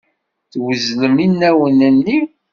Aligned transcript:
Teswezlem 0.51 1.15
inaw-nni. 1.25 2.19